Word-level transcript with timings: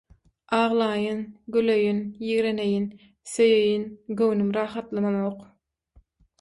Aglaýyn, 0.59 1.19
güleýin, 1.57 1.99
ýigreneýin, 2.29 2.89
söýeýin– 3.35 3.87
göwnüm 4.23 4.53
rahatlananok. 4.59 5.49